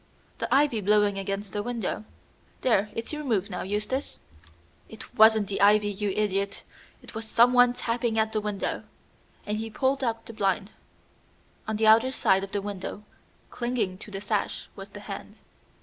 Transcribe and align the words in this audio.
"The 0.39 0.51
ivy 0.51 0.81
blowing 0.81 1.19
against 1.19 1.53
the 1.53 1.61
window. 1.61 2.05
There, 2.61 2.89
it's 2.95 3.13
your 3.13 3.23
move 3.23 3.51
now, 3.51 3.61
Eustace." 3.61 4.17
"It 4.89 5.13
wasn't 5.15 5.45
the 5.47 5.61
ivy, 5.61 5.89
you 5.89 6.09
idiot. 6.09 6.63
It 7.03 7.13
was 7.13 7.27
someone 7.27 7.73
tapping 7.73 8.17
at 8.17 8.33
the 8.33 8.41
window," 8.41 8.81
and 9.45 9.59
he 9.59 9.69
pulled 9.69 10.03
up 10.03 10.25
the 10.25 10.33
blind. 10.33 10.71
On 11.67 11.75
the 11.75 11.85
outer 11.85 12.11
side 12.11 12.43
of 12.43 12.51
the 12.51 12.63
window, 12.63 13.03
clinging 13.51 13.99
to 13.99 14.09
the 14.09 14.21
sash, 14.21 14.69
was 14.75 14.89
the 14.89 15.01
hand. 15.01 15.35